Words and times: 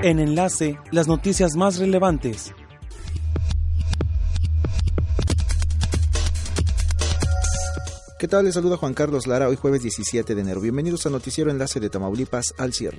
En 0.00 0.20
enlace, 0.20 0.78
las 0.92 1.08
noticias 1.08 1.56
más 1.56 1.78
relevantes. 1.78 2.54
¿Qué 8.16 8.28
tal? 8.28 8.44
Les 8.44 8.54
saluda 8.54 8.76
Juan 8.76 8.94
Carlos 8.94 9.26
Lara, 9.26 9.48
hoy 9.48 9.56
jueves 9.56 9.82
17 9.82 10.36
de 10.36 10.40
enero. 10.40 10.60
Bienvenidos 10.60 11.04
al 11.06 11.12
noticiero 11.12 11.50
Enlace 11.50 11.80
de 11.80 11.90
Tamaulipas 11.90 12.54
al 12.58 12.72
cierre. 12.74 12.98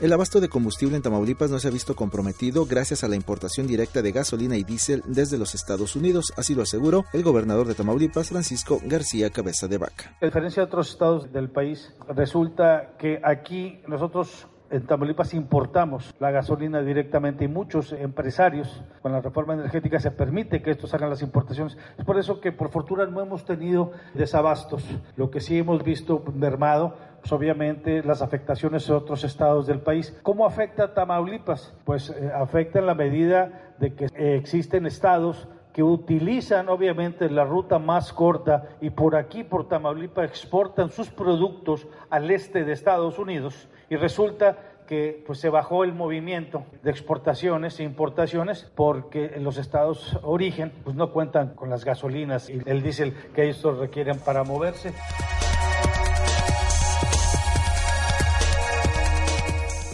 El 0.00 0.12
abasto 0.12 0.40
de 0.40 0.48
combustible 0.48 0.94
en 0.94 1.02
Tamaulipas 1.02 1.50
no 1.50 1.58
se 1.58 1.66
ha 1.66 1.72
visto 1.72 1.96
comprometido 1.96 2.66
gracias 2.66 3.02
a 3.02 3.08
la 3.08 3.16
importación 3.16 3.66
directa 3.66 4.00
de 4.00 4.12
gasolina 4.12 4.56
y 4.56 4.62
diésel 4.62 5.02
desde 5.06 5.38
los 5.38 5.56
Estados 5.56 5.96
Unidos, 5.96 6.32
así 6.36 6.54
lo 6.54 6.62
aseguró 6.62 7.04
el 7.12 7.24
gobernador 7.24 7.66
de 7.66 7.74
Tamaulipas, 7.74 8.28
Francisco 8.28 8.80
García 8.84 9.30
Cabeza 9.30 9.66
de 9.66 9.78
Vaca. 9.78 10.16
A 10.22 10.26
diferencia 10.26 10.62
de 10.62 10.68
otros 10.68 10.90
estados 10.90 11.32
del 11.32 11.50
país, 11.50 11.92
resulta 12.14 12.94
que 12.96 13.20
aquí 13.24 13.80
nosotros 13.88 14.46
en 14.70 14.86
Tamaulipas 14.86 15.34
importamos 15.34 16.14
la 16.18 16.30
gasolina 16.30 16.82
directamente 16.82 17.44
y 17.44 17.48
muchos 17.48 17.92
empresarios 17.92 18.82
con 19.02 19.12
la 19.12 19.20
reforma 19.20 19.54
energética 19.54 19.98
se 20.00 20.10
permite 20.10 20.62
que 20.62 20.70
estos 20.70 20.92
hagan 20.94 21.10
las 21.10 21.22
importaciones. 21.22 21.76
Es 21.96 22.04
por 22.04 22.18
eso 22.18 22.40
que 22.40 22.52
por 22.52 22.70
fortuna 22.70 23.06
no 23.06 23.20
hemos 23.20 23.44
tenido 23.44 23.92
desabastos. 24.14 24.84
Lo 25.16 25.30
que 25.30 25.40
sí 25.40 25.58
hemos 25.58 25.82
visto 25.82 26.22
mermado 26.34 26.94
pues 27.20 27.32
obviamente 27.32 28.02
las 28.04 28.22
afectaciones 28.22 28.86
de 28.86 28.94
otros 28.94 29.24
estados 29.24 29.66
del 29.66 29.80
país. 29.80 30.16
¿Cómo 30.22 30.46
afecta 30.46 30.84
a 30.84 30.94
Tamaulipas? 30.94 31.74
Pues 31.84 32.10
eh, 32.10 32.30
afecta 32.34 32.78
en 32.78 32.86
la 32.86 32.94
medida 32.94 33.74
de 33.78 33.94
que 33.94 34.06
existen 34.36 34.86
estados 34.86 35.48
que 35.78 35.84
utilizan 35.84 36.68
obviamente 36.70 37.30
la 37.30 37.44
ruta 37.44 37.78
más 37.78 38.12
corta 38.12 38.70
y 38.80 38.90
por 38.90 39.14
aquí, 39.14 39.44
por 39.44 39.68
Tamaulipas, 39.68 40.28
exportan 40.28 40.90
sus 40.90 41.08
productos 41.08 41.86
al 42.10 42.32
este 42.32 42.64
de 42.64 42.72
Estados 42.72 43.16
Unidos 43.16 43.68
y 43.88 43.94
resulta 43.94 44.58
que 44.88 45.22
pues 45.24 45.38
se 45.38 45.50
bajó 45.50 45.84
el 45.84 45.92
movimiento 45.92 46.64
de 46.82 46.90
exportaciones 46.90 47.78
e 47.78 47.84
importaciones 47.84 48.68
porque 48.74 49.38
los 49.38 49.56
estados 49.56 50.18
origen 50.24 50.72
pues 50.82 50.96
no 50.96 51.12
cuentan 51.12 51.54
con 51.54 51.70
las 51.70 51.84
gasolinas 51.84 52.50
y 52.50 52.60
el 52.66 52.82
diésel 52.82 53.14
que 53.32 53.44
ellos 53.44 53.78
requieren 53.78 54.18
para 54.18 54.42
moverse. 54.42 54.92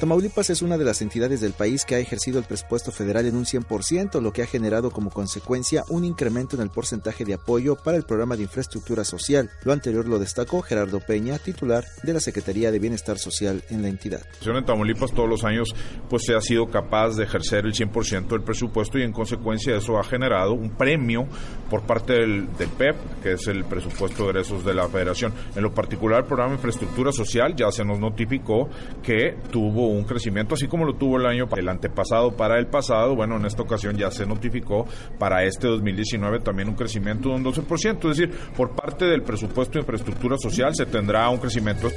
Tamaulipas 0.05 0.51
es 0.51 0.61
una 0.61 0.77
de 0.77 0.85
las 0.85 1.01
entidades 1.01 1.41
del 1.41 1.55
país 1.55 1.87
que 1.87 1.95
ha 1.95 1.99
ejercido 1.99 2.39
el 2.39 2.45
presupuesto 2.45 2.93
federal 2.93 3.25
en 3.25 3.37
un 3.37 3.47
100%, 3.47 4.21
lo 4.21 4.35
que 4.35 4.43
ha 4.43 4.47
generado 4.47 4.91
como 4.91 5.09
consecuencia 5.09 5.83
un 5.89 6.05
incremento 6.05 6.57
en 6.57 6.63
el 6.63 6.69
porcentaje 6.69 7.25
de 7.25 7.33
apoyo 7.33 7.75
para 7.75 7.97
el 7.97 8.03
programa 8.03 8.37
de 8.37 8.43
infraestructura 8.43 9.03
social. 9.05 9.49
Lo 9.65 9.73
anterior 9.73 10.07
lo 10.07 10.19
destacó 10.19 10.61
Gerardo 10.61 11.01
Peña, 11.01 11.39
titular 11.39 11.87
de 12.03 12.13
la 12.13 12.21
Secretaría 12.21 12.71
de 12.71 12.81
Bienestar 12.81 13.17
Social 13.17 13.65
en 13.71 13.81
la 13.81 13.89
entidad. 13.89 14.21
En 14.45 14.65
Tamaulipas 14.67 15.11
todos 15.11 15.27
los 15.27 15.43
años 15.43 15.75
pues 16.11 16.25
se 16.27 16.35
ha 16.35 16.41
sido 16.43 16.67
capaz 16.67 17.17
de 17.17 17.25
ejercer 17.25 17.65
el 17.65 17.73
100% 17.73 18.29
del 18.29 18.43
presupuesto 18.43 18.99
y 18.99 19.05
en 19.05 19.13
consecuencia 19.13 19.75
eso 19.75 19.99
ha 19.99 20.05
generado 20.05 20.53
un 20.53 20.69
premio 20.69 21.27
por 21.71 21.87
parte 21.87 22.13
del, 22.13 22.47
PEP, 22.77 22.97
que 23.23 23.33
es 23.33 23.47
el 23.47 23.65
presupuesto 23.65 24.25
de 24.25 24.31
egresos 24.33 24.67
de 24.67 24.75
la 24.75 24.87
Federación. 24.87 25.33
En 25.57 25.63
lo 25.63 25.73
particular 25.73 26.21
el 26.21 26.27
programa 26.27 26.51
de 26.51 26.57
infraestructura 26.57 27.11
social 27.11 27.57
ya 27.57 27.73
se 27.73 27.87
nos 27.87 27.99
notificó 27.99 28.69
que 29.03 29.39
tuvo 29.51 29.94
un 29.95 30.05
crecimiento, 30.05 30.55
así 30.55 30.67
como 30.67 30.85
lo 30.85 30.95
tuvo 30.95 31.19
el 31.19 31.27
año 31.27 31.49
el 31.57 31.69
antepasado 31.69 32.37
para 32.37 32.59
el 32.59 32.67
pasado. 32.67 33.15
Bueno, 33.15 33.37
en 33.37 33.47
esta 33.47 33.63
ocasión 33.63 33.97
ya 33.97 34.11
se 34.11 34.27
notificó 34.27 34.87
para 35.19 35.45
este 35.45 35.67
2019 35.69 36.41
también 36.41 36.69
un 36.69 36.75
crecimiento 36.75 37.29
de 37.29 37.37
un 37.37 37.45
12%. 37.45 38.11
Es 38.11 38.17
decir, 38.17 38.31
por 38.57 38.73
parte 38.73 39.05
del 39.07 39.23
presupuesto 39.23 39.75
de 39.75 39.81
infraestructura 39.81 40.37
social 40.39 40.75
se 40.75 40.87
tendrá 40.87 41.29
un 41.29 41.39
crecimiento. 41.39 41.89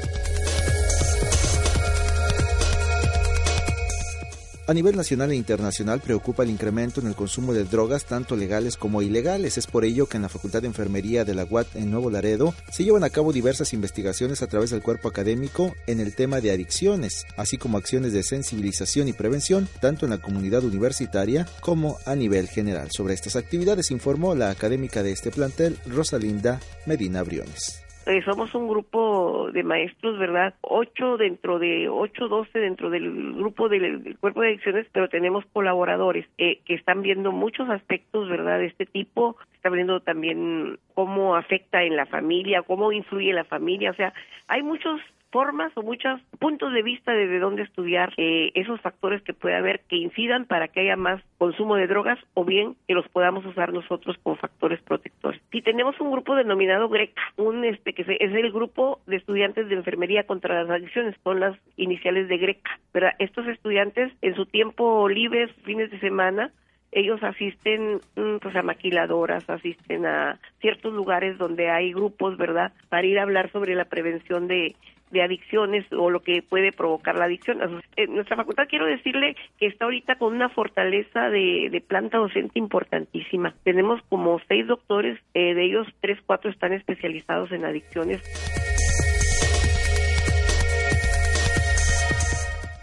A 4.69 4.73
nivel 4.73 4.97
nacional 4.97 5.31
e 5.31 5.35
internacional 5.35 6.01
preocupa 6.01 6.43
el 6.43 6.49
incremento 6.49 6.99
en 6.99 7.07
el 7.07 7.15
consumo 7.15 7.53
de 7.53 7.63
drogas 7.63 8.03
tanto 8.03 8.35
legales 8.35 8.75
como 8.75 9.01
ilegales. 9.01 9.57
Es 9.57 9.65
por 9.65 9.85
ello 9.85 10.07
que 10.07 10.17
en 10.17 10.23
la 10.23 10.29
Facultad 10.29 10.61
de 10.61 10.67
Enfermería 10.67 11.23
de 11.23 11.33
la 11.33 11.45
UAT 11.45 11.77
en 11.77 11.89
Nuevo 11.89 12.09
Laredo 12.09 12.53
se 12.69 12.83
llevan 12.83 13.05
a 13.05 13.09
cabo 13.09 13.31
diversas 13.31 13.71
investigaciones 13.71 14.41
a 14.41 14.47
través 14.47 14.71
del 14.71 14.81
cuerpo 14.81 15.07
académico 15.07 15.73
en 15.87 16.01
el 16.01 16.15
tema 16.15 16.41
de 16.41 16.51
adicciones, 16.51 17.23
así 17.37 17.57
como 17.57 17.77
acciones 17.77 18.11
de 18.11 18.23
sensibilización 18.23 19.07
y 19.07 19.13
prevención 19.13 19.69
tanto 19.79 20.05
en 20.05 20.09
la 20.09 20.17
comunidad 20.17 20.65
universitaria 20.65 21.47
como 21.61 21.97
a 22.05 22.15
nivel 22.15 22.49
general. 22.49 22.89
Sobre 22.91 23.13
estas 23.13 23.37
actividades 23.37 23.89
informó 23.89 24.35
la 24.35 24.49
académica 24.49 25.01
de 25.01 25.13
este 25.13 25.31
plantel, 25.31 25.77
Rosalinda 25.85 26.59
Medina 26.85 27.23
Briones. 27.23 27.86
Eh, 28.07 28.21
somos 28.23 28.55
un 28.55 28.69
grupo 28.69 29.51
de 29.51 29.63
maestros, 29.63 30.17
¿verdad? 30.17 30.53
Ocho 30.61 31.17
dentro 31.17 31.59
de, 31.59 31.89
ocho, 31.89 32.29
doce 32.29 32.57
dentro 32.57 32.89
del 32.89 33.33
grupo 33.33 33.67
del, 33.67 34.17
cuerpo 34.21 34.41
de 34.41 34.47
adicciones, 34.47 34.87
pero 34.93 35.09
tenemos 35.09 35.43
colaboradores 35.51 36.25
eh, 36.37 36.61
que 36.63 36.75
están 36.75 37.01
viendo 37.01 37.33
muchos 37.33 37.69
aspectos, 37.69 38.29
¿verdad? 38.29 38.59
De 38.59 38.67
este 38.67 38.85
tipo, 38.85 39.35
está 39.55 39.69
viendo 39.69 39.99
también 39.99 40.79
cómo 40.93 41.35
afecta 41.35 41.83
en 41.83 41.97
la 41.97 42.05
familia, 42.05 42.61
cómo 42.61 42.93
influye 42.93 43.33
la 43.33 43.43
familia, 43.43 43.91
o 43.91 43.95
sea, 43.95 44.13
hay 44.47 44.63
muchos 44.63 45.01
formas 45.31 45.71
o 45.75 45.81
muchos 45.81 46.21
puntos 46.39 46.73
de 46.73 46.83
vista 46.83 47.11
de, 47.11 47.39
dónde 47.39 47.63
estudiar 47.63 48.13
eh, 48.17 48.51
esos 48.55 48.79
factores 48.81 49.21
que 49.23 49.33
puede 49.33 49.55
haber 49.55 49.81
que 49.81 49.97
incidan 49.97 50.45
para 50.45 50.67
que 50.67 50.81
haya 50.81 50.95
más 50.95 51.21
consumo 51.37 51.75
de 51.75 51.87
drogas 51.87 52.19
o 52.33 52.45
bien 52.45 52.75
que 52.87 52.93
los 52.93 53.07
podamos 53.09 53.45
usar 53.45 53.73
nosotros 53.73 54.17
como 54.23 54.35
factores 54.37 54.81
protectores. 54.81 55.41
Si 55.51 55.61
tenemos 55.61 55.99
un 55.99 56.11
grupo 56.11 56.35
denominado 56.35 56.89
GRECA, 56.89 57.21
un 57.35 57.65
este 57.65 57.93
que 57.93 58.03
es 58.03 58.33
el 58.33 58.51
grupo 58.51 58.99
de 59.05 59.17
estudiantes 59.17 59.67
de 59.69 59.75
enfermería 59.75 60.25
contra 60.25 60.63
las 60.63 60.69
adicciones, 60.69 61.15
son 61.23 61.39
las 61.39 61.57
iniciales 61.75 62.27
de 62.27 62.37
GRECA. 62.37 62.79
Pero 62.91 63.09
estos 63.19 63.47
estudiantes 63.47 64.13
en 64.21 64.35
su 64.35 64.45
tiempo 64.45 65.07
libre, 65.09 65.47
fines 65.63 65.91
de 65.91 65.99
semana, 65.99 66.51
ellos 66.91 67.21
asisten 67.21 67.99
mm, 68.15 68.37
pues 68.41 68.55
a 68.55 68.63
maquiladoras, 68.63 69.47
asisten 69.49 70.05
a 70.05 70.39
ciertos 70.61 70.93
lugares 70.93 71.37
donde 71.37 71.69
hay 71.69 71.91
grupos, 71.93 72.37
¿verdad? 72.37 72.71
Para 72.89 73.05
ir 73.05 73.19
a 73.19 73.23
hablar 73.23 73.51
sobre 73.51 73.75
la 73.75 73.85
prevención 73.85 74.47
de 74.47 74.75
de 75.11 75.21
adicciones 75.21 75.85
o 75.91 76.09
lo 76.09 76.21
que 76.21 76.41
puede 76.41 76.71
provocar 76.71 77.15
la 77.15 77.25
adicción. 77.25 77.59
En 77.95 78.13
nuestra 78.13 78.35
facultad 78.35 78.65
quiero 78.69 78.85
decirle 78.85 79.35
que 79.59 79.67
está 79.67 79.85
ahorita 79.85 80.15
con 80.15 80.33
una 80.33 80.49
fortaleza 80.49 81.29
de, 81.29 81.69
de 81.71 81.81
planta 81.81 82.17
docente 82.17 82.59
importantísima. 82.59 83.55
Tenemos 83.63 84.01
como 84.09 84.39
seis 84.47 84.67
doctores, 84.67 85.19
eh, 85.33 85.53
de 85.53 85.65
ellos 85.65 85.87
tres, 86.01 86.19
cuatro 86.25 86.49
están 86.51 86.73
especializados 86.73 87.51
en 87.51 87.65
adicciones. 87.65 88.21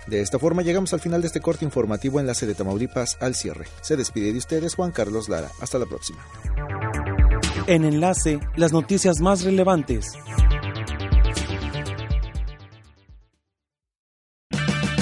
De 0.07 0.21
esta 0.21 0.39
forma 0.39 0.63
llegamos 0.63 0.93
al 0.93 1.01
final 1.01 1.23
de 1.23 1.29
este 1.29 1.41
corte 1.41 1.65
informativo 1.65 2.21
Enlace 2.21 2.47
de 2.47 2.55
Tamaulipas 2.55 3.21
al 3.23 3.35
cierre. 3.35 3.65
Se 3.81 3.97
despide 3.97 4.33
de 4.33 4.39
ustedes 4.39 4.75
Juan 4.75 4.93
Carlos 4.93 5.29
Lara. 5.29 5.49
Hasta 5.63 5.79
la 5.79 5.87
próxima. 5.87 6.19
En 7.67 7.85
Enlace, 7.85 8.39
las 8.57 8.73
noticias 8.73 9.21
más 9.21 9.45
relevantes. 9.45 10.13